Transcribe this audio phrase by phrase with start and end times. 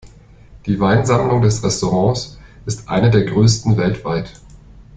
[0.65, 4.33] Die Weinsammlung des Restaurants ist eine der größten weltweit.